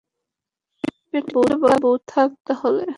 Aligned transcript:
পাটিল 1.13 1.51
বাবু, 1.63 1.89
থাক 2.07 2.29
তাহলে। 2.45 2.85